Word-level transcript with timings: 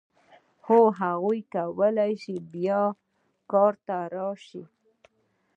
هو 0.65 0.81
هغه 0.99 1.35
کولای 1.53 2.13
شي 2.23 2.35
بیا 2.53 2.81
کار 3.51 3.73
ته 3.85 3.97
راشي. 4.15 4.63